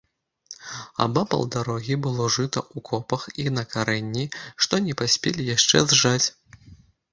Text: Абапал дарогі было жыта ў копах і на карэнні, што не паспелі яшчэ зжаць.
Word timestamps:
Абапал 1.03 1.43
дарогі 1.55 1.97
было 2.05 2.25
жыта 2.37 2.59
ў 2.63 2.77
копах 2.91 3.27
і 3.45 3.47
на 3.59 3.63
карэнні, 3.75 4.25
што 4.65 4.83
не 4.89 4.93
паспелі 5.05 5.49
яшчэ 5.55 5.87
зжаць. 5.95 6.27